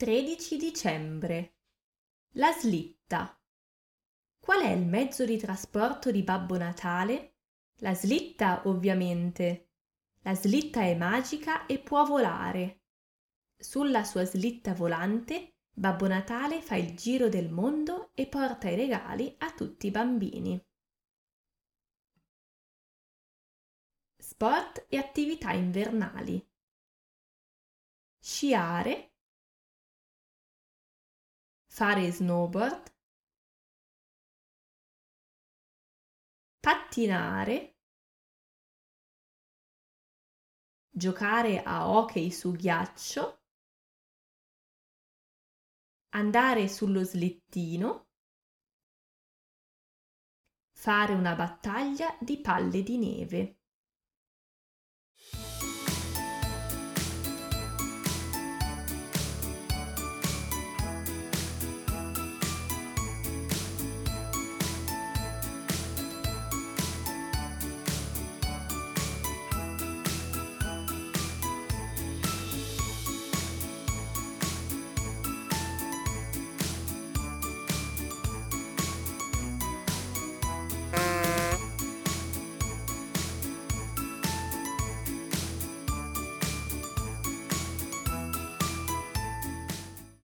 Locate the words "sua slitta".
14.04-14.72